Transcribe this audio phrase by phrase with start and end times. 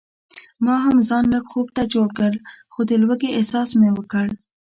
[0.65, 2.31] ما هم ځان لږ خوب ته جوړ کړ
[2.73, 4.25] خو د لوږې احساس مې وکړ.